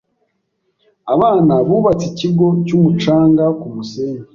[1.13, 4.23] Abana bubatse ikigo cyumucanga kumusenyi.